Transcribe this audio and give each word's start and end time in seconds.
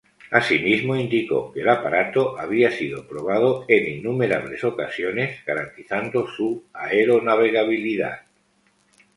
Asimismo 0.31 0.95
indicó 0.95 1.51
que 1.53 1.61
el 1.61 1.69
aparato 1.69 2.35
había 2.39 2.71
sido 2.71 3.07
probado 3.07 3.65
en 3.67 3.99
innumerables 3.99 4.63
ocasiones 4.63 5.45
garantizando 5.45 6.27
su 6.27 6.63
aeronavegabilidad. 6.73 8.21